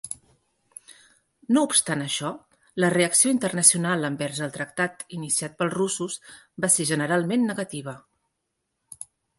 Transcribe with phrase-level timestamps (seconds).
[1.57, 2.31] No obstant això,
[2.85, 6.19] la reacció internacional envers el tractat iniciat pels russos
[6.65, 7.97] va ser generalment negativa.